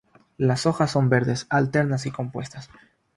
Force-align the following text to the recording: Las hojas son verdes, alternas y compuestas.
Las 0.39 0.65
hojas 0.65 0.89
son 0.89 1.09
verdes, 1.09 1.45
alternas 1.51 2.07
y 2.07 2.11
compuestas. 2.11 2.71